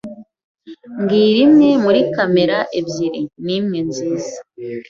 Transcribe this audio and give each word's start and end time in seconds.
Mbwira 1.01 1.39
imwe 1.45 1.69
muri 1.83 2.01
kamera 2.13 2.57
ebyiri 2.79 3.21
nimwe 3.45 3.77
nziza. 3.89 4.35